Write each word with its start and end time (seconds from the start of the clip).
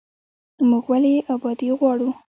موږ 0.69 0.85
ولې 0.91 1.13
ابادي 1.33 1.69
غواړو؟ 1.77 2.09